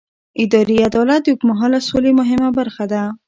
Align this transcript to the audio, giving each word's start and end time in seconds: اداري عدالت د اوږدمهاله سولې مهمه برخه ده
اداري 0.43 0.77
عدالت 0.87 1.21
د 1.23 1.27
اوږدمهاله 1.31 1.79
سولې 1.89 2.11
مهمه 2.19 2.49
برخه 2.57 2.85
ده 2.91 3.01